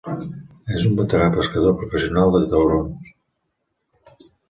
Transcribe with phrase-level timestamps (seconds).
[0.77, 3.15] És un veterà pescador professional de taurons.